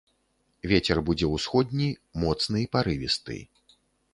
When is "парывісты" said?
2.77-3.37